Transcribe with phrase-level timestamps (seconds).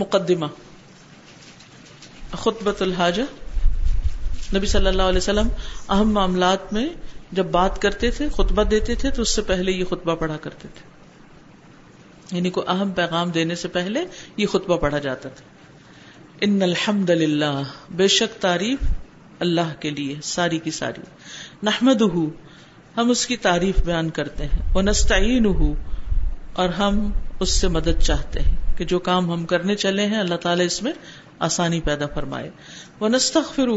[0.00, 0.46] مقدمہ.
[2.30, 3.22] خطبۃ الحاجہ.
[4.56, 5.48] نبی صلی اللہ علیہ وسلم
[5.88, 6.88] اہم معاملات میں
[7.32, 10.68] جب بات کرتے تھے، خطبہ دیتے تھے، تو اس سے پہلے یہ خطبہ پڑھا کرتے
[10.74, 11.00] تھے۔
[12.36, 14.00] یعنی کو اہم پیغام دینے سے پہلے
[14.36, 15.46] یہ خطبہ پڑھا جاتا تھا۔
[16.40, 18.78] ان الحمد للہ بے شک تعریف
[19.38, 21.00] اللہ کے لیے، ساری کی ساری۔
[21.62, 22.02] نحمد
[22.96, 25.74] ہم اس کی تعریف بیان کرتے ہیں۔ وہ نستعین
[26.54, 27.10] اور ہم
[27.40, 30.82] اس سے مدد چاہتے ہیں۔ کہ جو کام ہم کرنے چلے ہیں، اللہ تعالیٰ اس
[30.82, 30.92] میں
[31.38, 32.50] آسانی پیدا فرمائے۔
[33.00, 33.68] وہ نستغفر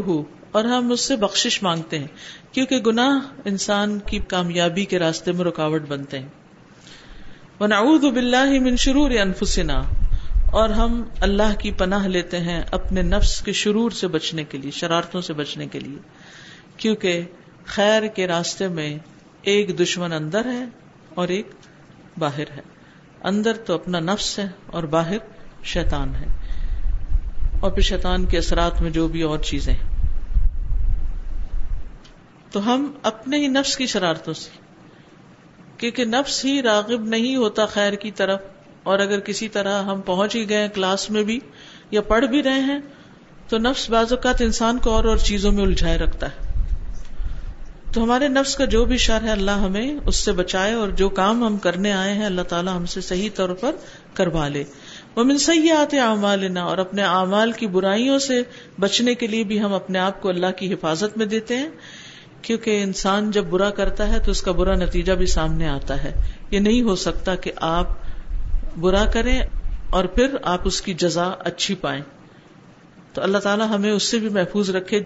[0.52, 2.06] اور ہم اس سے بخشش مانگتے ہیں،
[2.52, 6.28] کیونکہ گناہ انسان کی کامیابی کے راستے میں رکاوٹ بنتے ہیں۔
[7.60, 9.82] وہ نعوذ باللہ من شرور انفسنا
[10.52, 14.70] اور ہم اللہ کی پناہ لیتے ہیں اپنے نفس کے شرور سے بچنے کے لیے،
[14.70, 15.98] شرارتوں سے بچنے کے لیے۔
[16.76, 17.20] کیونکہ
[17.64, 18.98] خیر کے راستے میں
[19.42, 20.64] ایک دشمن اندر ہے
[21.14, 21.50] اور ایک
[22.18, 22.73] باہر ہے۔
[23.24, 25.16] اندر تو اپنا نفس ہے اور باہر
[25.62, 26.26] شیطان ہے۔
[27.60, 29.74] اور پھر شیطان کے اثرات میں جو بھی اور چیزیں۔
[32.50, 34.50] تو ہم اپنے ہی نفس کی شرارتوں سے،
[35.78, 38.40] کیونکہ نفس ہی راغب نہیں ہوتا خیر کی طرف،
[38.82, 41.40] اور اگر کسی طرح ہم پہنچ ہی گئے کلاس میں بھی
[41.90, 42.78] یا پڑھ بھی رہے ہیں،
[43.48, 46.43] تو نفس بعض اوقات انسان کو اور اور چیزوں میں الجھائے رکھتا ہے۔
[47.94, 51.08] تو ہمارے نفس کا جو بھی شر ہے اللہ ہمیں اس سے بچائے اور جو
[51.08, 53.72] کام ہم کرنے آئے ہیں اللہ تعالیٰ ہم سے صحیح طور پر
[54.14, 54.64] کروا لے۔
[55.16, 58.42] وہ من صحیح آتے اعمال اور اپنے اعمال کی برائیوں سے
[58.80, 61.68] بچنے کے لیے بھی ہم اپنے آپ کو اللہ کی حفاظت میں دیتے ہیں۔
[62.42, 66.32] کیونکہ انسان جب برا کرتا ہے تو اس کا برا نتیجہ بھی سامنے آتا ہے۔
[66.50, 67.86] یہ نہیں ہو سکتا کہ آپ
[68.80, 69.42] برا کریں
[69.90, 72.02] اور پھر آپ اس کی جزا اچھی پائیں۔
[73.12, 75.02] تو اللہ تعالیٰ ہمیں اس سے بھی محفوظ رکھے۔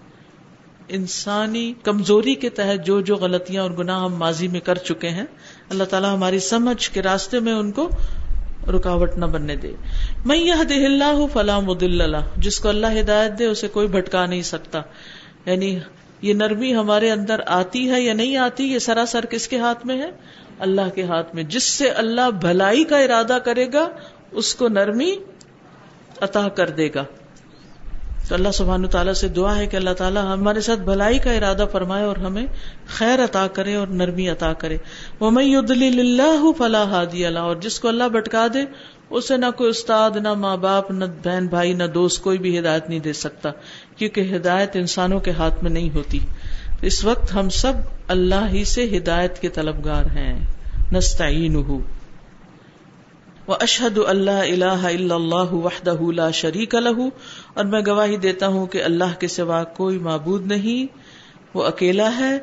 [0.89, 5.25] انسانی کمزوری کے تحت جو جو غلطیاں اور گناہ ہم ماضی میں کر چکے ہیں،
[5.69, 7.89] اللہ تعالیٰ ہماری سمجھ کے راستے میں ان کو
[8.67, 9.71] رکاوٹ نہ بننے دے۔
[10.25, 14.25] میں یہ دہ اللہ فلاں مد اللہ جس کو اللہ ہدایت دے اسے کوئی بھٹکا
[14.25, 14.81] نہیں سکتا۔
[15.45, 15.79] یعنی
[16.21, 20.01] یہ نرمی ہمارے اندر آتی ہے یا نہیں آتی، یہ سراسر کس کے ہاتھ میں
[20.01, 20.11] ہے؟
[20.59, 23.87] اللہ کے ہاتھ میں۔ جس سے اللہ بھلائی کا ارادہ کرے گا،
[24.31, 25.15] اس کو نرمی
[26.21, 27.03] عطا کر دے گا۔
[28.29, 31.65] تو اللہ سبحان تعالیٰ سے دعا ہے کہ اللہ تعالیٰ ہمارے ساتھ بھلائی کا ارادہ
[31.71, 32.45] فرمائے اور ہمیں
[32.87, 34.77] خیر عطا کرے اور نرمی عطا کرے۔
[35.19, 38.59] وہ میں اللہ فلاح ہادی اللہ اور جس کو اللہ بٹکا دے،
[39.09, 42.89] اسے نہ کوئی استاد، نہ ماں باپ، نہ بہن بھائی، نہ دوست کوئی بھی ہدایت
[42.89, 43.49] نہیں دے سکتا،
[43.97, 46.19] کیونکہ ہدایت انسانوں کے ہاتھ میں نہیں ہوتی۔
[46.81, 47.73] اس وقت ہم سب
[48.07, 50.39] اللہ ہی سے ہدایت کے طلبگار ہیں۔
[50.91, 51.55] نستعین
[53.59, 57.01] اشحد اللہ اللہ اللہ وحدہ لا شریک الح
[57.53, 60.97] اور میں گواہی دیتا ہوں کہ اللہ کے سوا کوئی معبود نہیں،
[61.53, 62.37] وہ اکیلا ہے،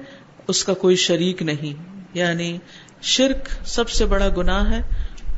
[0.49, 1.83] اس کا کوئی شریک نہیں۔
[2.15, 2.59] یعنی
[3.03, 4.83] شرک سب سے بڑا گناہ ہے،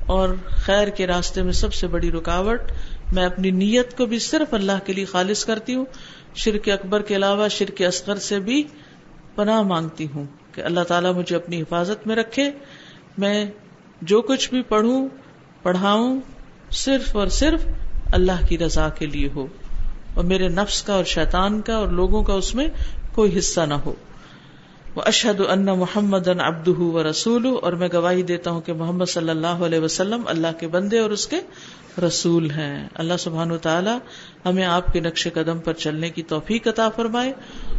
[0.06, 2.60] اور خیر کے راستے میں سب سے بڑی رکاوٹ۔
[3.12, 5.84] میں اپنی نیت کو بھی صرف اللہ کے لیے خالص کرتی ہوں،
[6.34, 8.62] شرک اکبر کے علاوہ شرک اصغر سے بھی
[9.34, 12.50] پناہ مانگتی ہوں کہ اللہ تعالیٰ مجھے اپنی حفاظت میں رکھے۔
[13.18, 13.44] میں
[14.02, 15.08] جو کچھ بھی پڑھوں
[15.62, 16.20] پڑھاؤں
[16.70, 17.66] صرف اور صرف
[18.12, 19.46] اللہ کی رضا کے لیے ہو
[20.14, 22.68] اور میرے نفس کا اور شیطان کا اور لوگوں کا اس میں
[23.14, 23.94] کوئی حصہ نہ ہو۔
[24.94, 29.04] وہ اشد ان محمد ان ابد و رسول اور میں گواہی دیتا ہوں کہ محمد
[29.04, 31.36] صلی اللہ علیہ وسلم اللہ کے بندے اور اس کے
[31.98, 33.90] رسول ہیں۔ اللہ سبحان و تعالی
[34.46, 37.32] ہمیں آپ کے نقش قدم پر چلنے کی توفیق عطا فرمائے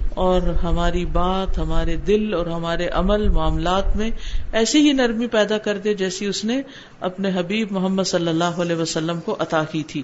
[0.10, 4.12] اور ہماری بات، ہمارے دل اور ہمارے عمل معاملات میں
[4.52, 6.62] ایسی ہی نرمی پیدا کر دے جیسی اس نے
[7.00, 10.04] اپنے حبیب محمد صلی اللہ علیہ وسلم کو عطا کی تھی۔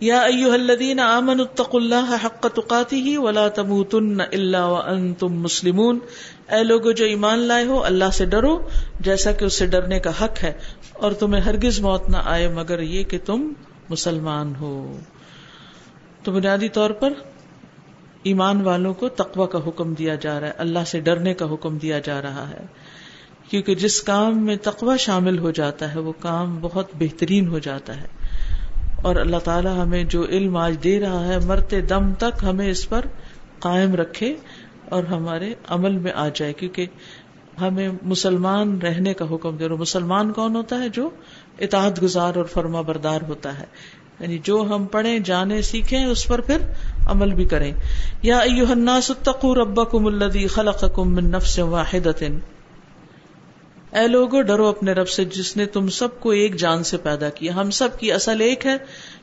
[0.00, 5.98] یا ایوہ الذین آمنوا اتقوا اللہ حق تقاته ولا تموتن الا وانتم مسلمون۔
[6.50, 8.68] اے لوگو، جو ایمان لائے ہو، اللہ سے ڈرو،
[9.00, 10.52] جیسا کہ اس سے ڈرنے کا حق ہے،
[10.92, 13.52] اور تمہیں ہرگز موت نہ آئے، مگر یہ کہ تم
[13.90, 14.98] مسلمان ہو۔
[16.22, 17.12] تو بنیادی طور پر
[18.22, 21.78] ایمان والوں کو تقوی کا حکم دیا جا رہا ہے، اللہ سے ڈرنے کا حکم
[21.78, 22.66] دیا جا رہا ہے۔
[23.50, 28.00] کیونکہ جس کام میں تقوی شامل ہو جاتا ہے، وہ کام بہت بہترین ہو جاتا
[28.00, 28.17] ہے۔
[29.02, 32.88] اور اللہ تعالیٰ ہمیں جو علم آج دے رہا ہے، مرتے دم تک ہمیں اس
[32.88, 33.00] پر
[33.58, 34.34] قائم رکھے
[34.88, 36.86] اور ہمارے عمل میں آ جائے، کیونکہ
[37.60, 41.10] ہمیں مسلمان رہنے کا حکم دے۔ رہا مسلمان کون ہوتا ہے؟ جو
[41.60, 43.64] اتحاد گزار اور فرما بردار ہوتا ہے۔
[44.20, 46.58] یعنی جو ہم پڑھیں جانے سیکھیں، اس پر پھر
[47.06, 47.72] عمل بھی کریں۔
[48.22, 52.24] یا ایوہ الناس اتقوا ربکم الذی خلقکم من نفس واحدۃ۔
[53.92, 57.28] اے لوگو، ڈرو اپنے رب سے، جس نے تم سب کو ایک جان سے پیدا
[57.28, 58.76] کیا۔ ہم سب کی اصل ایک ہے۔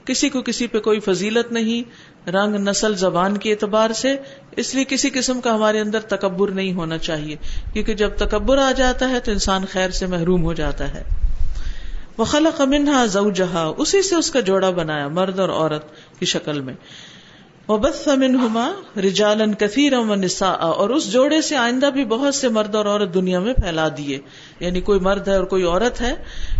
[0.06, 1.90] کسی کو کسی پہ کوئی فضیلت نہیں۔
[2.30, 4.18] رنگ، نسل، زبان کے اعتبار سے۔
[4.52, 7.36] اس لیے کسی قسم کا ہمارے اندر تکبر نہیں ہونا چاہیے۔
[7.74, 11.04] کیونکہ جب تکبر آ جاتا ہے تو انسان خیر سے محروم ہو جاتا ہے۔
[12.18, 15.86] وہ خلق منہا زوجہا اسی سے اس کا جوڑا بنایا مرد اور عورت
[16.20, 16.74] کی شکل میں۔
[17.70, 22.86] وبث منہما رجالا کثیرا ونساء، اور اس جوڑے سے آئندہ بھی بہت سے مرد اور
[22.86, 24.20] عورت دنیا میں پھیلا دیے۔
[24.60, 26.14] یعنی کوئی مرد ہے اور کوئی عورت ہے،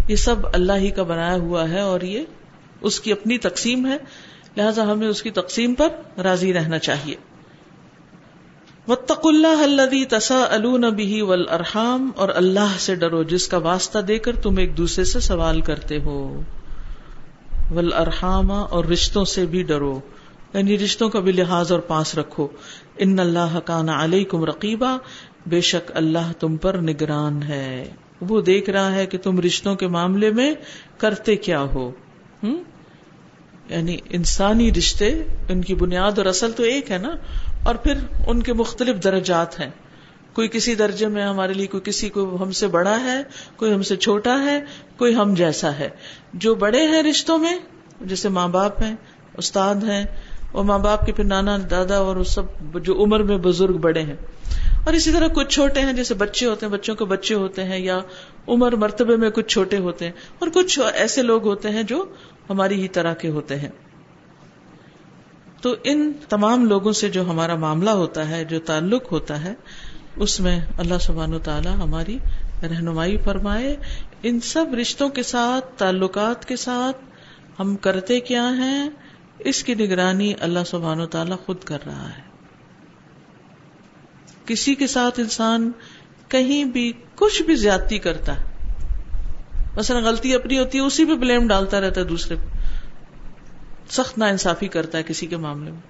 [0.08, 2.24] یہ سب اللہ ہی کا بنایا ہوا ہے اور یہ
[2.82, 3.98] اس کی اپنی تقسیم ہے۔
[4.58, 5.88] لہذا ہمیں اس کی تقسیم پر
[6.20, 7.16] راضی رہنا چاہیے۔
[8.88, 14.36] وطق اللہ الذي تساءلون به والارحام اور اللہ سے ڈرو جس کا واسطہ دے کر
[14.36, 16.42] تم ایک دوسرے سے سوال کرتے ہو۔
[17.72, 20.00] والارحام اور رشتوں سے بھی ڈرو۔
[20.56, 22.48] یعنی رشتوں کا بھی لحاظ اور پاس رکھو۔
[22.98, 24.98] ان اللہ کان علیکم رقیبا،
[25.46, 27.90] بے شک اللہ تم پر نگران ہے۔
[28.22, 30.54] وہ دیکھ رہا ہے کہ تم رشتوں کے معاملے میں
[30.98, 31.92] کرتے کیا ہو۔
[33.70, 37.10] یعنی انسانی رشتے، ان کی بنیاد اور اصل تو ایک ہے نا،
[37.64, 37.94] اور پھر
[38.28, 39.70] ان کے مختلف درجات ہیں۔
[40.34, 43.24] کوئی کسی درجے میں ہمارے لیے کوئی کسی کو ہم سے بڑا ہے،
[43.56, 44.62] کوئی ہم سے چھوٹا ہے،
[44.98, 45.90] کوئی ہم جیسا ہے۔
[46.34, 47.60] جو بڑے ہیں رشتوں میں،
[48.02, 48.96] جیسے ماں باپ ہیں،
[49.38, 50.06] استاد ہیں
[50.56, 52.44] اور ماں باپ کے پھر نانا، دادا اور سب
[52.84, 54.16] جو عمر میں بزرگ بڑے ہیں۔
[54.86, 57.80] اور اسی طرح کچھ چھوٹے ہیں، جیسے بچے ہوتے ہیں، بچوں کے بچے ہوتے ہیں
[57.80, 58.00] یا
[58.48, 62.06] عمر مرتبے میں کچھ چھوٹے ہوتے ہیں۔ اور کچھ ایسے لوگ ہوتے ہیں جو
[62.50, 63.70] ہماری ہی طرح کے ہوتے ہیں۔
[65.62, 69.54] تو ان تمام لوگوں سے جو ہمارا معاملہ ہوتا ہے، جو تعلق ہوتا ہے،
[70.16, 72.20] اس میں اللہ سبحان و تعالی ہماری
[72.64, 73.76] رہنمائی فرمائے۔
[74.24, 76.98] ان سب رشتوں کے ساتھ، تعلقات کے ساتھ
[77.60, 78.90] ہم کرتے کیا ہیں؟
[79.40, 82.22] اس کی نگرانی اللہ سبحان و تعالیٰ خود کر رہا ہے۔
[84.46, 85.72] کسی کے ساتھ انسان
[86.28, 88.44] کہیں بھی کچھ بھی زیادتی کرتا ہے،
[89.76, 92.58] مثلا غلطی اپنی ہوتی ہے، اسی پہ بلیم ڈالتا رہتا ہے دوسرے پہ۔
[93.90, 95.82] سخت نا انصافی کرتا ہے کسی کے معاملے میں۔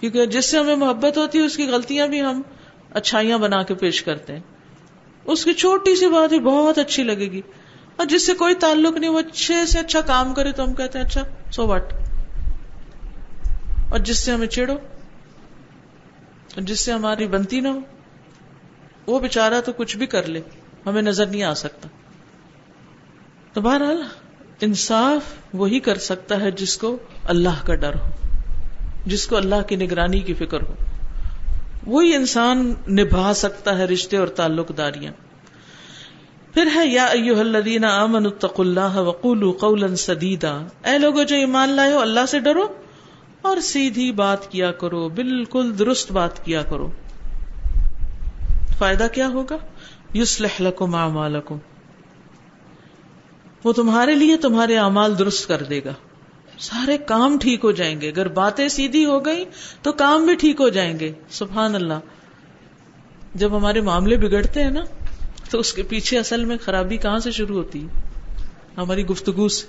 [0.00, 2.42] کیونکہ جس سے ہمیں محبت ہوتی ہے، اس کی غلطیاں بھی ہم
[2.90, 4.40] اچھائیاں بنا کے پیش کرتے ہیں۔
[5.24, 7.40] اس کی چھوٹی سی بات ہی بہت اچھی لگے گی۔
[7.96, 10.98] اور جس سے کوئی تعلق نہیں، وہ اچھے سے اچھا کام کرے تو ہم کہتے
[10.98, 11.99] ہیں اچھا سو واٹ
[13.90, 14.74] اور جس سے ہمیں چڑھو
[16.56, 17.80] جس سے ہماری بنتی نہ ہو،
[19.06, 20.40] وہ بےچارا تو کچھ بھی کر لے،
[20.86, 21.88] ہمیں نظر نہیں آ سکتا۔
[23.52, 24.02] تو بہرحال،
[24.60, 25.22] انصاف
[25.52, 28.10] وہی کر سکتا ہے جس کو اللہ کا ڈر ہو،
[29.06, 30.74] جس کو اللہ کی نگرانی کی فکر ہو۔
[31.86, 35.12] وہی انسان نبھا سکتا ہے رشتے اور تعلق داریاں
[36.54, 41.68] پھر ہے، یا ایو الذین آمنوا اتقوا اللہ وقولوا قولا سدیدا۔ اے لوگو، جو ایمان
[41.68, 42.66] لائے ہو، اللہ سے ڈرو۔
[43.42, 46.90] اور سیدھی بات کیا کرو، بالکل درست بات کیا کرو۔
[48.78, 49.56] فائدہ کیا ہوگا؟
[50.14, 51.56] یوسلح لکم اعمالکم۔
[53.64, 55.92] وہ تمہارے لیے تمہارے اعمال درست کر دے گا۔
[56.58, 59.44] سارے کام ٹھیک ہو جائیں گے۔ اگر باتیں سیدھی ہو گئی
[59.82, 61.94] تو کام بھی ٹھیک ہو جائیں گے۔ سبحان اللہ۔
[63.34, 64.80] جب ہمارے معاملے بگڑتے ہیں نا،
[65.50, 68.00] تو اس کے پیچھے اصل میں خرابی کہاں سے شروع ہوتی؟ ہے
[68.76, 69.66] ہماری گفتگو سے۔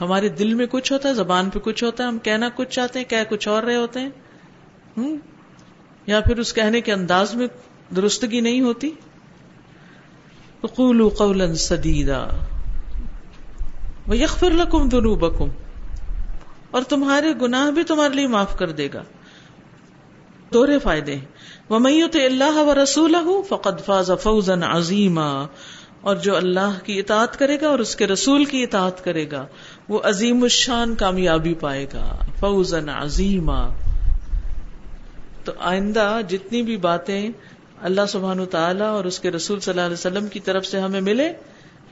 [0.00, 2.98] ہمارے دل میں کچھ ہوتا ہے، زبان پہ کچھ ہوتا ہے، ہم کہنا کچھ چاہتے
[2.98, 4.10] ہیں، کہہ کچھ اور رہے ہوتے ہیں۔
[6.06, 7.46] یا پھر اس کہنے کے انداز میں
[7.96, 8.90] درستگی نہیں ہوتی؟
[10.60, 12.26] قولوا قولا سدیدا۔
[14.08, 15.48] ویغفر لکم ذنوبکم
[16.70, 19.02] اور تمہارے گناہ بھی تمہارے لیے معاف کر دے گا۔
[20.52, 21.16] دورے فائدے
[21.70, 25.46] وَمَن يُطِعِ اللَّهَ وَرَسُولَهُ فَقَدْ فَازَ فَوْزًا عَظِيمًا۔
[26.00, 29.46] اور جو اللہ کی اطاعت کرے گا اور اس کے رسول کی اطاعت کرے گا۔
[29.90, 33.50] وہ عظیم الشان کامیابی پائے گا فوزن عظیم
[35.44, 37.28] تو آئندہ جتنی بھی باتیں
[37.82, 41.00] اللہ سبحان تعالی اور اس کے رسول صلی اللہ علیہ وسلم کی طرف سے ہمیں
[41.00, 41.32] ملے،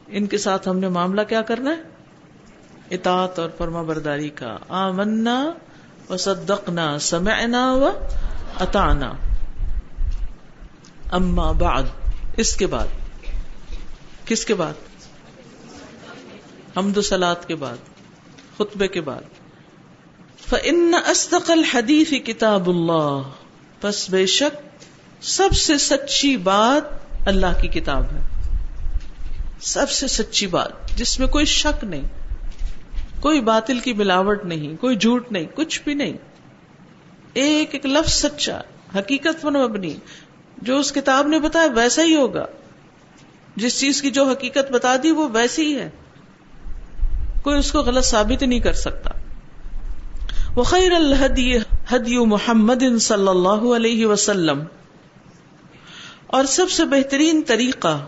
[0.07, 1.83] ان کے ساتھ ہم نے معاملہ کیا کرنا ہے؟
[2.91, 5.51] اطاعت اور فرما برداری کا۔ آمنا
[6.11, 7.91] و صدقنا، سمعنا و
[8.61, 9.13] اطانا
[11.13, 11.83] اما بعد،
[12.37, 12.87] اس کے بعد۔
[14.25, 14.88] کس کے بعد؟
[16.79, 17.77] حمد و سلاد کے بعد،
[18.59, 19.21] خطبے کے بعد۔
[20.49, 23.23] فن استقل حدیف کتاب اللہ
[23.83, 24.57] بس بے شک
[25.25, 26.83] سب سے سچی بات
[27.29, 28.21] اللہ کی کتاب ہے۔
[29.61, 32.03] سب سے سچی بات، جس میں کوئی شک نہیں،
[33.21, 36.13] کوئی باطل کی ملاوٹ نہیں، کوئی جھوٹ نہیں، کچھ بھی نہیں۔
[37.33, 38.61] ایک ایک لفظ سچا،
[38.95, 39.95] حقیقت من مبنی،
[40.63, 42.47] جو اس کتاب نے بتایا ویسا ہی ہوگا۔
[43.57, 45.91] جس چیز کی جو حقیقت بتا دی وہ ویسی ہی ہے۔
[47.49, 49.11] کوئی اس کو غلط ثابت نہیں کر سکتا۔
[50.55, 54.63] وہ خیر الحدی محمد صلی اللہ علیہ وسلم۔
[56.27, 58.07] اور سب سے بہترین طریقہ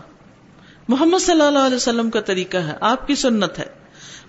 [0.87, 3.65] محمد صلی اللہ علیہ وسلم کا طریقہ ہے، آپ کی سنت ہے۔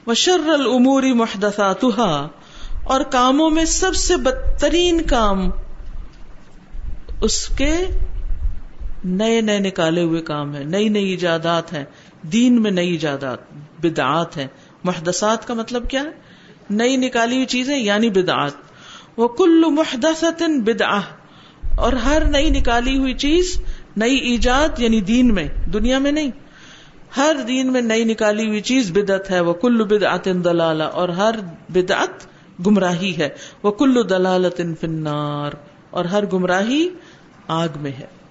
[0.06, 2.28] وشر العموری محدثاتها۔
[2.84, 5.50] اور کاموں میں سب سے بدترین کام
[7.20, 7.76] اس کے
[9.04, 11.84] نئے نئے نکالے ہوئے کام ہیں، نئی نئی ایجادات ہیں،
[12.22, 13.38] دین میں نئی ایجادات،
[13.80, 14.46] بدعات ہیں۔
[14.84, 16.10] محدثات کا مطلب کیا ہے؟
[16.70, 18.52] نئی نکالی ہوئی چیزیں یعنی بدعات۔
[19.16, 21.00] وہ کل محدثت بدعہ۔
[21.76, 23.60] اور ہر نئی نکالی ہوئی چیز
[23.96, 26.30] نئی ایجاد یعنی دین میں، دنیا میں نہیں۔
[27.16, 31.34] ہر دین میں نئی نکالی ہوئی چیز بدعت ہے۔ وہ کل بدعت دلالہ۔ اور ہر
[31.68, 32.26] بدعت
[32.66, 33.28] گمراہی ہے۔
[33.62, 35.50] وہ کل دلالت فنار
[35.90, 36.88] اور ہر گمراہی
[37.48, 38.21] آگ میں ہے۔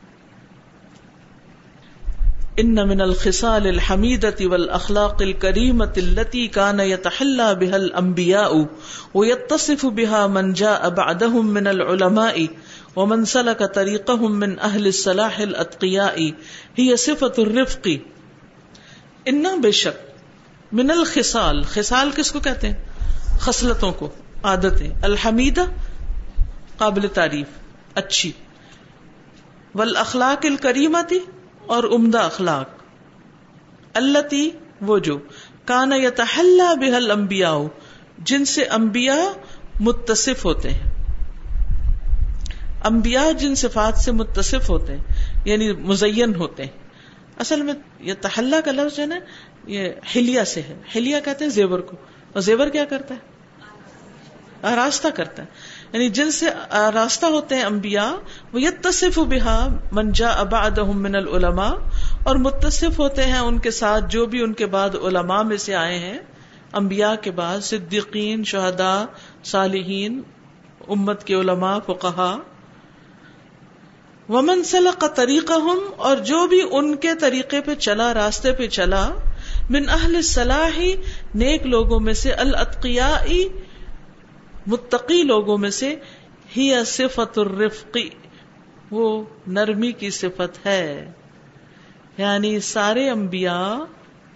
[2.59, 8.65] ان من الخصال الحمیدة والاخلاق الكريمة التي كان يتحلى بها الانبياء
[9.13, 12.47] ويتصف بها من جاء بعدهم من العلماء
[12.95, 16.31] ومن سلك طريقهم من اهل الصلاح الاتقياء
[16.79, 17.89] هي صفة الرفق.
[19.25, 20.11] ان بے شک
[20.71, 22.75] من الخصال، خصال کس کو کہتے ہیں؟
[23.39, 24.09] خصلتوں کو،
[24.43, 24.89] عادتیں.
[25.01, 25.61] الحمیدہ
[26.77, 27.47] قابل تعریف،
[27.95, 28.31] اچھی.
[29.75, 31.19] والاخلاق الکریمتی
[31.71, 32.69] اور عمدہ اخلاق۔
[33.93, 34.33] اللہ
[34.81, 35.19] وہ جو،
[35.65, 37.53] کانا یتحلہ بحل امبیا
[38.17, 39.39] جن سے انبیاء
[39.79, 40.91] متصف ہوتے ہیں۔
[42.83, 45.03] انبیاء جن صفات سے متصف ہوتے ہیں
[45.45, 46.71] یعنی مزین ہوتے ہیں۔
[47.39, 49.19] اصل میں یہ تحلہ کا لفظ جو ہے نا،
[49.65, 51.97] یہ ہلیا سے ہے۔ ہلیا کہتے ہیں زیور کو۔
[52.33, 53.19] اور زیور کیا کرتا ہے؟
[54.61, 55.47] آراستہ کرتا ہے۔
[55.93, 58.11] یعنی جن سے آراستہ ہوتے ہیں انبیاء،
[58.53, 59.17] وہ یہ تصف
[59.91, 60.67] منجا ابا
[60.97, 61.71] من العلماء،
[62.23, 65.75] اور متصف ہوتے ہیں ان کے ساتھ جو بھی ان کے بعد علماء میں سے
[65.75, 66.17] آئے ہیں،
[66.73, 69.03] انبیاء کے بعد، صدیقین، شہداء،
[69.43, 70.21] صالحین،
[70.87, 72.35] امت کے علماء، فقہا.
[74.29, 75.53] ومن سلق کا طریقہ
[75.97, 79.03] اور جو بھی ان کے طریقے پہ چلا، راستے پہ چلا،
[79.69, 80.93] من اہل صلاحی
[81.35, 83.47] نیک لوگوں میں سے العطقیائی
[84.67, 85.95] متقی لوگوں میں سے
[86.57, 88.09] ہی صفت الرفقی
[88.91, 91.11] وہ نرمی کی صفت ہے۔
[92.17, 93.75] یعنی سارے انبیاء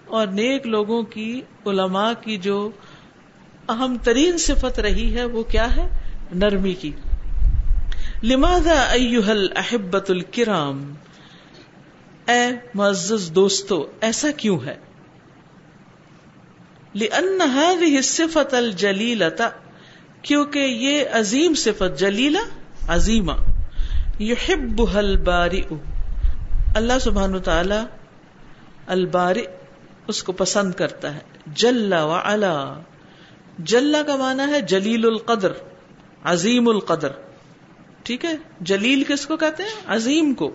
[0.05, 2.69] اور نیک لوگوں کی علماء کی جو
[3.69, 5.89] اہم ترین صفت رہی ہے، وہ کیا ہے؟
[6.33, 6.91] نرمی کی۔
[8.23, 10.93] لماذا ایوہ الاحبت الکرام؟
[12.27, 14.75] اے معزز دوستو، ایسا کیوں ہے؟
[16.95, 19.45] لأن هذه الصفة الجلیلة
[20.25, 22.39] کیونکہ یہ عظیم صفت جلیلہ
[22.87, 23.31] عظیمہ
[24.19, 25.61] یحب الباری
[26.75, 27.79] اللہ سبحان تعالی
[28.87, 29.43] الباری
[30.07, 31.19] اس کو پسند کرتا ہے.
[31.53, 32.79] جل و علا
[33.59, 35.51] جل کا معنی ہے جلیل القدر،
[36.23, 37.11] عظیم القدر.
[38.03, 40.51] ٹھیک ہے؟ جلیل کس کو کہتے ہیں؟ عظیم کو.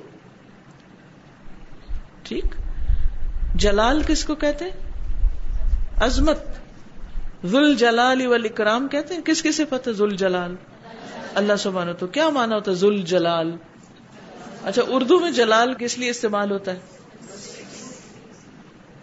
[2.23, 2.45] ٹھیک؟
[3.55, 4.79] جلال کس کو کہتے ہیں؟
[5.97, 6.60] عظمت.
[7.47, 10.55] ذل جلال اکرام کہتے ہیں؟ کس کی صفت ہے ذل جلال
[11.35, 13.57] اللہ سبحانہ تو کیا مانا ہوتا ہے ذل جلال
[14.63, 16.79] اچھا اردو میں جلال کس لیے استعمال ہوتا ہے؟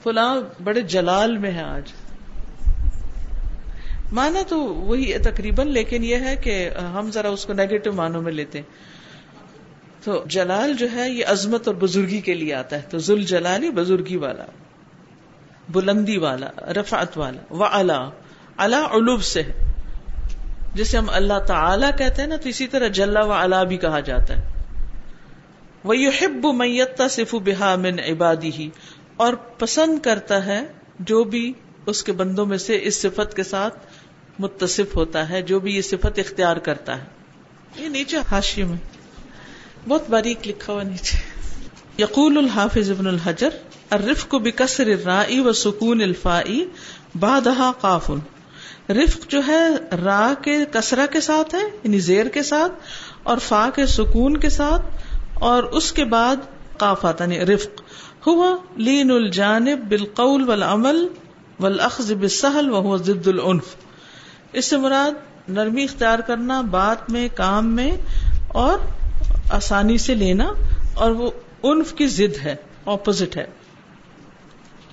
[0.03, 1.93] فلاں بڑے جلال میں ہے آج۔
[4.11, 8.21] مانا تو وہی ہے تقریباً، لیکن یہ ہے کہ ہم ذرا اس کو نیگیٹو معنوں
[8.21, 8.65] میں لیتے ہیں۔
[10.03, 13.69] تو جلال جو ہے، یہ عظمت اور بزرگی کے لیے آتا ہے۔ تو ذل جلالی
[13.69, 14.45] بزرگی والا،
[15.69, 17.63] بلندی والا، رفعت والا و
[18.57, 19.41] اللہ علوب سے
[20.73, 23.99] جسے ہم اللہ تعالی کہتے ہیں نا، تو اسی طرح جلا و الا بھی کہا
[23.99, 24.41] جاتا ہے۔
[25.83, 28.69] وہ یحب میتا صف بحا من عبادی ہی
[29.17, 30.61] اور پسند کرتا ہے
[30.99, 31.53] جو بھی
[31.85, 33.79] اس کے بندوں میں سے اس صفت کے ساتھ
[34.39, 37.03] متصف ہوتا ہے، جو بھی یہ صفت اختیار کرتا ہے۔
[37.75, 38.77] یہ نیچے حاشی میں۔
[39.87, 41.17] بہت باریک لکھا ہوا نیچے۔
[42.01, 43.49] یقول الحافظ ابن الحجر،
[43.89, 46.69] الرفق بکسر الرائی و سکون الفائی
[47.19, 48.19] بادہ قافن
[48.89, 49.69] رفق جو ہے
[50.03, 52.71] را کے کسرا کے ساتھ ہے یعنی زیر کے ساتھ،
[53.23, 54.85] اور فا کے سکون کے ساتھ،
[55.33, 56.35] اور اس کے بعد
[56.77, 57.81] قاف آتا یعنی رفق۔
[58.27, 61.07] ہوا لین الجانب بالقول والعمل
[61.59, 63.75] والاخذ بالسهل وهو ضد العنف۔
[64.53, 67.91] اس سے مراد نرمی اختیار کرنا، بات میں، کام میں،
[68.47, 68.79] اور
[69.51, 70.51] آسانی سے لینا،
[70.93, 71.31] اور وہ
[71.63, 73.45] عنف کی ضد ہے اپوزٹ ہے۔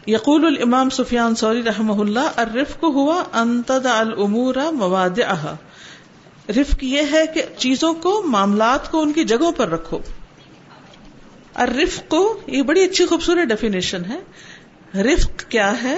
[0.07, 5.19] یقول الامام سفیان سوری رحم اللہ، الرفق ہوا انتد العمور مواد
[6.51, 9.99] رفق یہ ہے کہ چیزوں کو، معاملات کو ان کی جگہوں پر رکھو.
[11.55, 14.21] الرفق کو یہ بڑی اچھی خوبصورت ڈیفینیشن ہے.
[15.03, 15.97] رفق کیا ہے؟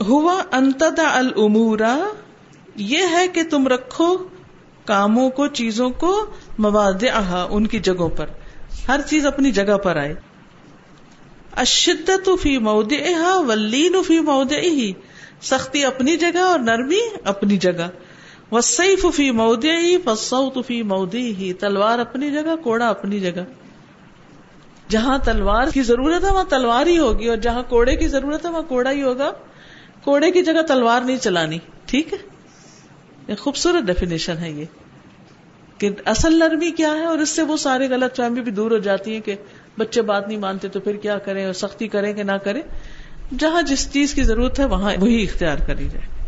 [0.00, 1.78] ہوا انتد العمور
[2.76, 4.16] یہ ہے کہ تم رکھو
[4.84, 6.26] کاموں کو، چیزوں کو
[6.58, 7.04] مواد
[7.50, 8.26] ان کی جگہوں پر.
[8.88, 10.14] ہر چیز اپنی جگہ پر آئے.
[11.56, 12.92] اشدت فی مود
[13.46, 14.52] ولین فی مود
[15.42, 17.88] سختی اپنی جگہ اور نرمی اپنی جگہ۔
[18.52, 19.64] وسیف فی مود
[20.66, 23.44] فی مودی ہی تلوار اپنی جگہ، کوڑا اپنی جگہ۔
[24.88, 28.50] جہاں تلوار کی ضرورت ہے، وہاں تلوار ہی ہوگی، اور جہاں کوڑے کی ضرورت ہے،
[28.50, 29.32] وہاں کوڑا ہی ہوگا۔
[30.04, 32.18] کوڑے کی جگہ تلوار نہیں چلانی، ٹھیک ہے؟
[33.28, 34.64] یہ خوبصورت ڈیفینیشن ہے یہ۔
[35.78, 38.78] کہ اصل نرمی کیا ہے، اور اس سے وہ سارے غلط فہمی بھی دور ہو
[38.78, 39.34] جاتی ہیں کہ
[39.78, 42.62] بچے بات نہیں مانتے تو پھر کیا کریں اور سختی کریں کہ نہ کریں؟
[43.38, 46.22] جہاں جس چیز کی ضرورت ہے وہاں وہی اختیار کری جائے۔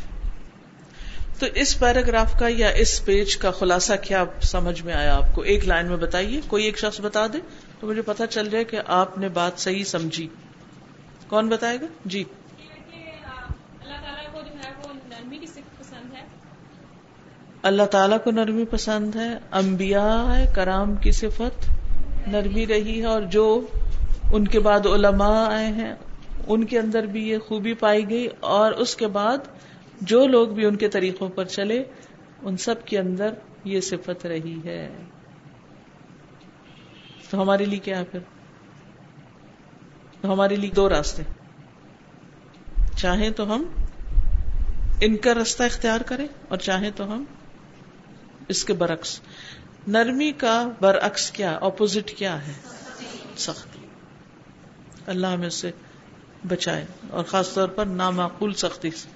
[1.38, 5.42] تو اس پیراگراف کا یا اس پیج کا خلاصہ کیا سمجھ میں آیا آپ کو؟
[5.42, 7.38] ایک لائن میں بتائیے، کوئی ایک شخص بتا دے
[7.80, 10.28] تو مجھے پتا چل جائے کہ آپ نے بات صحیح سمجھی۔
[11.28, 12.24] کون بتائے گا؟ جی۔
[17.62, 21.70] اللہ تعالیٰ کو نرمی پسند ہے، انبیاء کرام کی صفت۔
[22.26, 23.66] نرمی رہی ہے اور جو
[24.32, 25.94] ان کے بعد علماء آئے ہیں،
[26.46, 29.38] ان کے اندر بھی یہ خوبی پائی گئی اور اس کے بعد
[30.00, 31.82] جو لوگ بھی ان کے طریقوں پر چلے،
[32.42, 34.90] ان سب کے اندر یہ صفت رہی ہے۔
[37.30, 38.20] تو ہمارے لیے کیا ہے پھر؟
[40.20, 41.22] تو ہمارے لیے دو راستے۔
[42.96, 43.64] چاہیں تو ہم
[45.00, 47.24] ان کا راستہ اختیار کریں اور چاہیں تو ہم
[48.48, 49.20] اس کے برعکس۔
[49.86, 52.52] نرمی کا برعکس کیا اپوزٹ کیا ہے؟
[53.36, 53.86] سختی۔
[55.06, 55.70] اللہ ہمیں سے
[56.48, 59.08] بچائے اور خاص طور پر نامعقول سختی سے۔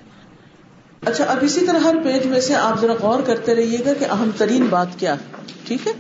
[1.11, 4.05] اچھا اب اسی طرح ہر پیج میں سے آپ ذرا غور کرتے رہیے گا کہ
[4.05, 5.93] اہم ترین بات کیا ہے۔ ٹھیک ہے؟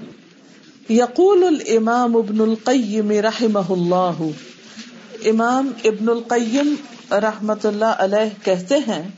[0.95, 4.23] یقول الامام ابن القیم رحمہ اللہ۔
[5.25, 6.75] امام ابن القیم
[7.11, 9.09] رحمت اللہ علیہ کہتے ہیں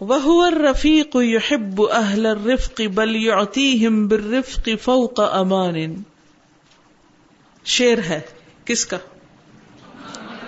[0.00, 6.02] وہ الرفیق يحب اہل الرفق بل يعطيهم بالرفق فوق امان
[7.64, 8.20] شیر ہے۔
[8.64, 8.98] کس کا؟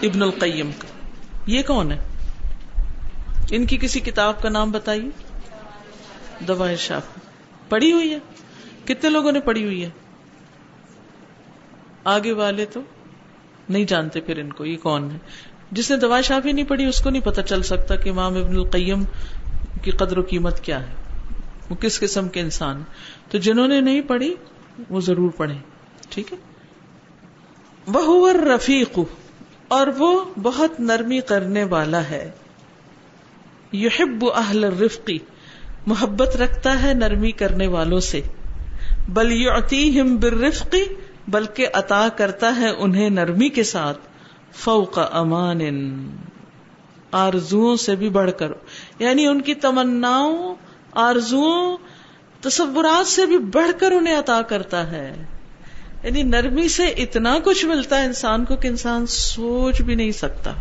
[0.03, 0.89] ابن القیم کا۔
[1.47, 1.99] یہ کون ہے؟
[3.51, 5.11] ان کی کسی کتاب کا نام بتائیے۔
[6.49, 7.03] دوا شاف
[7.69, 8.19] پڑھی ہوئی ہے؟
[8.85, 9.91] کتنے لوگوں نے پڑھی ہوئی ہے؟
[12.05, 12.81] آگے والے تو
[13.69, 15.19] نہیں جانتے پھر ان کو۔ یہ کون ہے؟
[15.71, 18.57] جس نے دوا شافی نہیں پڑھی، اس کو نہیں پتا چل سکتا کہ امام ابن
[18.57, 19.03] القیم
[19.83, 20.95] کی قدر و قیمت کیا ہے؟
[21.71, 22.83] وہ کس قسم کے انسان
[23.31, 24.35] تو جنہوں نے نہیں پڑھی،
[24.91, 25.55] وہ ضرور پڑھے
[26.11, 26.39] ٹھیک ہے؟
[27.87, 28.99] وہ رفیق
[29.69, 32.31] اور وہ بہت نرمی کرنے والا ہے۔
[33.73, 35.19] یحب اہل رفقی
[35.87, 38.21] محبت رکھتا ہے نرمی کرنے والوں سے۔
[39.09, 40.95] بل یعطیہم بالرفقی
[41.29, 43.99] بلکہ عطا کرتا ہے انہیں نرمی کے ساتھ۔
[44.53, 45.61] فوق امان
[47.13, 48.53] آرزو سے بھی بڑھ کر۔
[48.99, 50.27] یعنی ان کی تمنا
[50.93, 51.77] آرزو
[52.41, 55.25] تصورات سے بھی بڑھ کر انہیں عطا کرتا ہے۔
[56.03, 60.53] یعنی نرمی سے اتنا کچھ ملتا ہے انسان کو کہ انسان سوچ بھی نہیں سکتا۔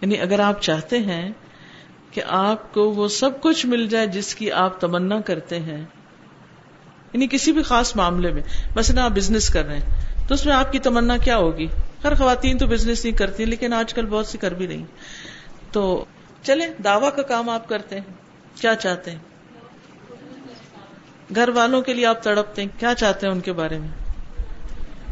[0.00, 1.32] یعنی اگر آپ چاہتے ہیں
[2.10, 5.84] کہ آپ کو وہ سب کچھ مل جائے جس کی آپ تمنا کرتے ہیں
[7.12, 8.42] یعنی کسی بھی خاص معاملے میں
[8.74, 9.86] بس آپ بزنس کر رہے ہیں،
[10.28, 11.66] تو اس میں آپ کی تمنا کیا ہوگی؟
[12.06, 14.84] ہر خواتین تو بزنس نہیں کرتی، لیکن آج کل بہت سی کر بھی نہیں
[15.72, 16.04] تو
[16.42, 18.12] چلے دعوی کا کام آپ کرتے ہیں۔
[18.60, 19.18] کیا چاہتے ہیں؟
[21.34, 23.88] گھر والوں کے لیے آپ تڑپتے ہیں۔ کیا چاہتے ہیں ان کے بارے میں؟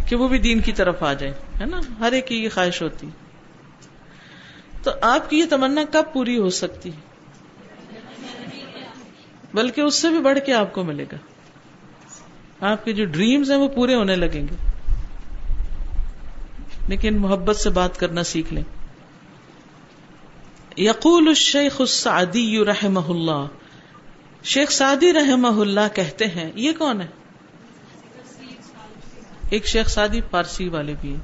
[0.09, 2.83] کہ وہ بھی دین کی طرف آ جائے ہے نا؟ ہر ایک کی یہ خواہش
[2.83, 3.07] ہوتی۔
[4.83, 6.91] تو آپ کی یہ تمنا کب پوری ہو سکتی؟
[9.55, 11.17] بلکہ اس سے بھی بڑھ کے آپ کو ملے گا۔
[12.73, 14.74] آپ کے جو ڈریمز ہیں وہ پورے ہونے لگیں گے۔
[16.89, 18.63] لیکن محبت سے بات کرنا سیکھ لیں۔
[20.79, 23.47] یقول الشیخ السعدی رحمہ اللہ۔
[24.45, 27.07] شیخ سعدی رحمہ اللہ کہتے ہیں، یہ کون ہے؟
[29.51, 31.17] ایک شیخ سعدی پارسی والے بھی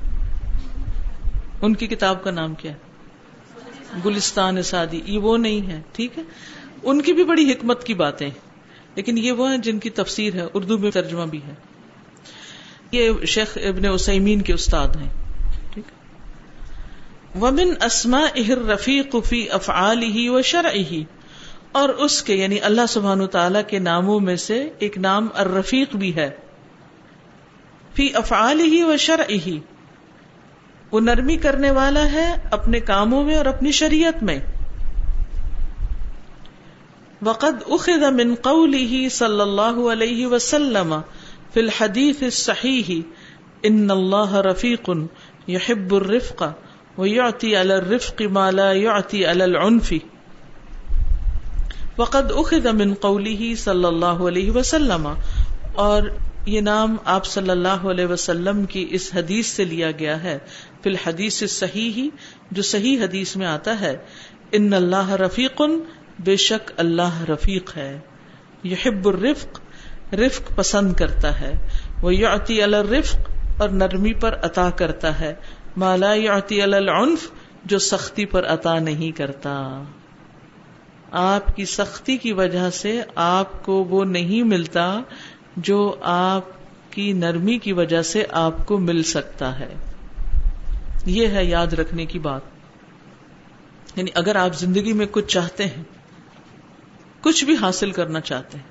[1.62, 2.90] ان کی کتاب کا نام کیا ہے؟
[4.04, 6.22] گلستان سعدی۔ یہ وہ نہیں ہے ٹھیک ہے؟
[6.82, 8.30] ان کی بھی بڑی حکمت کی باتیں
[8.94, 11.54] لیکن یہ وہ ہیں جن کی تفسیر ہے۔ اردو میں ترجمہ بھی ہے۔
[12.92, 15.29] یہ شیخ ابن اسیمین کے استاد ہیں۔
[17.34, 21.04] ومن اسما اہر رفیق فی افعال ہی و شرع ہی
[21.72, 26.16] اور اس کے یعنی اللہ سبحان تعالی کے ناموں میں سے ایک نام الرفیق بھی
[26.16, 26.30] ہے۔
[27.94, 29.60] فی افعال ہی و شرع ہی
[30.90, 34.38] وہ نرمی کرنے والا ہے اپنے کاموں میں اور اپنی شریعت میں۔
[37.22, 41.00] وقد اخذ من قوله صلی اللہ علیہ وسلم
[41.54, 43.00] فی الحدیث الصحیح
[43.62, 44.90] ان اللہ رفیق
[45.46, 46.42] یحب الرفق۔
[47.00, 49.92] ويعطي على الرفق ما لا يعطي على العنف.
[51.98, 55.08] وقد اخذ من قوله صلی اللہ علیہ وسلم.
[55.74, 56.02] اور
[56.46, 60.38] یہ نام آپ صلی اللہ علیہ وسلم کی اس حدیث سے لیا گیا ہے.
[60.82, 62.08] فی الحدیث صحیح ہی
[62.50, 63.96] جو صحیح حدیث میں آتا ہے.
[64.52, 65.62] ان اللہ رفیق،
[66.18, 67.98] بے شک اللہ رفیق ہے.
[68.64, 69.60] یحب الرفق،
[70.14, 71.52] رفق پسند کرتا ہے.
[72.02, 73.18] وہ یعطی الرفق
[73.58, 75.34] اور نرمی پر عطا کرتا ہے.
[75.76, 77.30] مالا یعطی العنف،
[77.64, 79.82] جو سختی پر عطا نہیں کرتا۔
[81.10, 85.00] آپ کی سختی کی وجہ سے آپ کو وہ نہیں ملتا
[85.56, 86.42] جو آپ
[86.90, 89.74] کی نرمی کی وجہ سے آپ کو مل سکتا ہے۔
[91.06, 92.40] یہ ہے یاد رکھنے کی بات۔
[93.96, 95.82] یعنی اگر آپ زندگی میں کچھ چاہتے ہیں،
[97.20, 98.64] کچھ بھی حاصل کرنا چاہتے ہیں،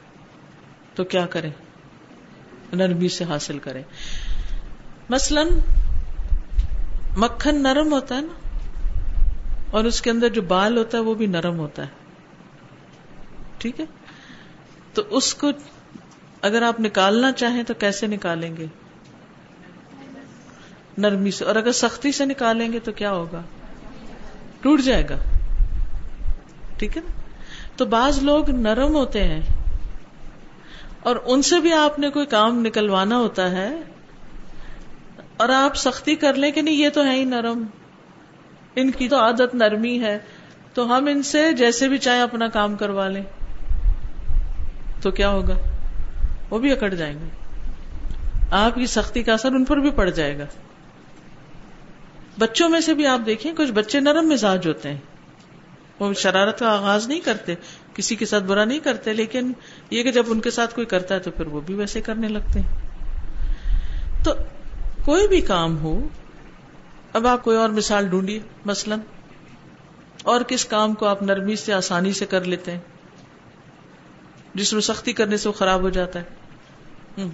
[0.95, 1.51] تو کیا کریں؟
[2.73, 3.83] نرمی سے حاصل کریں۔
[5.09, 5.41] مثلا
[7.17, 8.33] مکھن نرم ہوتا ہے نا
[9.71, 11.97] اور اس کے اندر جو بال ہوتا ہے وہ بھی نرم ہوتا ہے
[13.57, 13.85] ٹھیک ہے
[14.93, 15.51] تو اس کو
[16.41, 18.65] اگر آپ نکالنا چاہیں تو کیسے نکالیں گے
[20.97, 23.41] نرمی سے اور اگر سختی سے نکالیں گے تو کیا ہوگا
[24.61, 25.15] ٹوٹ جائے گا
[26.77, 27.11] ٹھیک ہے نا
[27.77, 29.41] تو بعض لوگ نرم ہوتے ہیں
[31.01, 33.69] اور ان سے بھی آپ نے کوئی کام نکلوانا ہوتا ہے
[35.39, 37.65] اور آپ سختی کر لیں کہ نہیں، یہ تو ہے ہی نرم۔
[38.75, 40.17] ان کی تو عادت نرمی ہے۔
[40.73, 43.23] تو ہم ان سے جیسے بھی چاہے اپنا کام کروا لیں۔
[45.01, 45.53] تو کیا ہوگا؟
[46.49, 47.25] وہ بھی اکڑ جائیں گے۔
[48.51, 50.45] آپ کی سختی کا اثر ان پر بھی پڑ جائے گا۔
[52.39, 54.97] بچوں میں سے بھی آپ دیکھیں، کچھ بچے نرم مزاج ہوتے ہیں۔
[55.99, 57.55] وہ شرارت کا آغاز نہیں کرتے،
[57.93, 59.51] کسی کے ساتھ برا نہیں کرتے، لیکن
[59.91, 62.27] یہ کہ جب ان کے ساتھ کوئی کرتا ہے تو پھر وہ بھی ویسے کرنے
[62.27, 62.89] لگتے ہیں۔
[64.23, 64.33] تو
[65.09, 66.07] کوئی بھی کام ہو،
[67.13, 68.95] اب آپ کوئی اور مثال ڈھونڈیے، مثلا،
[70.23, 72.79] اور کس کام کو آپ نرمی سے، آسانی سے کر لیتے ہیں؟
[74.53, 77.25] جس میں سختی کرنے سے وہ خراب ہو جاتا ہے۔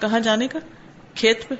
[0.00, 0.58] کہاں جانے کا؟
[1.14, 1.54] کھیت پہ۔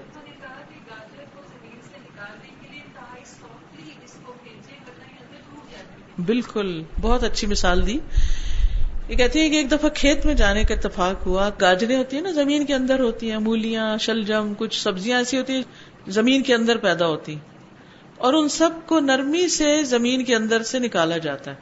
[6.26, 7.98] بالکل، بہت اچھی مثال دی۔
[9.08, 12.22] یہ کہتی ہے کہ ایک دفعہ کھیت میں جانے کا اتفاق ہوا، گاجریں ہوتی ہیں
[12.22, 15.62] نا، زمین کے اندر ہوتی ہیں، مولیاں، شلجم، کچھ سبزیاں ایسی ہوتی ہیں،
[16.06, 17.36] زمین کے اندر پیدا ہوتی
[18.16, 21.56] اور ان سب کو نرمی سے زمین کے اندر سے نکالا جاتا ہے۔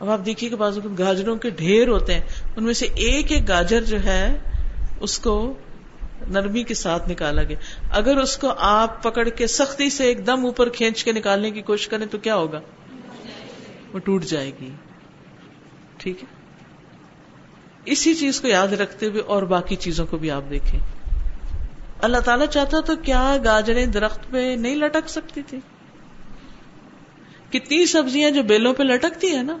[0.00, 2.20] اب آپ دیکھیے کہ بازو گاجروں کے ڈھیر ہوتے ہیں،
[2.56, 4.38] ان میں سے ایک ایک گاجر جو ہے،
[5.00, 5.54] اس کو
[6.28, 7.56] نرمی کے ساتھ نکالا گیا۔
[7.90, 11.62] اگر اس کو آپ پکڑ کے سختی سے ایک دم اوپر کھینچ کے نکالنے کی
[11.62, 12.60] کوشش کریں تو کیا ہوگا؟
[13.92, 14.70] وہ ٹوٹ جائے گی۔
[15.96, 16.37] ٹھیک ہے؟
[17.90, 20.80] اسی چیز کو یاد رکھتے ہوئے اور باقی چیزوں کو بھی آپ دیکھیں۔
[22.02, 25.58] اللہ تعالیٰ چاہتا تو کیا گاجریں درخت پہ نہیں لٹک سکتی تھی؟
[27.50, 29.58] کتنی سبزیاں جو بیلوں پہ لٹکتی ہے نا،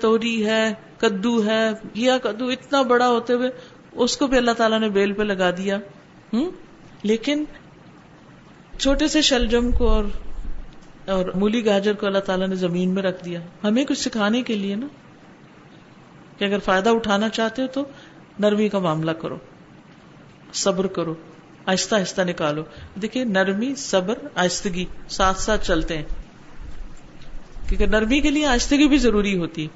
[0.00, 3.50] توری ہے، کدو ہے، گیا کدو اتنا بڑا ہوتے ہوئے
[3.92, 5.76] اس کو بھی اللہ تعالیٰ نے بیل پہ لگا دیا۔
[6.32, 6.50] ہوں؟
[7.02, 7.44] لیکن
[8.78, 10.04] چھوٹے سے شلجم کو اور
[11.08, 14.54] اور مولی گاجر کو اللہ تعالیٰ نے زمین میں رکھ دیا۔ ہمیں کچھ سکھانے کے
[14.54, 14.86] لیے نا۔
[16.38, 17.84] کہ اگر فائدہ اٹھانا چاہتے ہو تو
[18.38, 19.38] نرمی کا معاملہ کرو،
[20.52, 21.14] صبر کرو،
[21.66, 22.64] آہستہ آہستہ نکالو۔
[23.02, 26.04] دیکھیے، نرمی، صبر، آہستگی ساتھ ساتھ چلتے ہیں۔
[27.68, 29.68] کیونکہ نرمی کے لیے آہستگی بھی ضروری ہوتی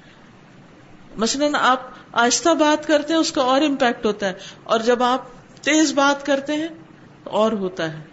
[1.16, 1.80] مثلاً آپ
[2.12, 4.32] آہستہ بات کرتے ہیں، اس کا اور امپیکٹ ہوتا ہے۔
[4.64, 5.22] اور جب آپ
[5.62, 6.68] تیز بات کرتے ہیں،
[7.24, 8.11] تو اور ہوتا ہے۔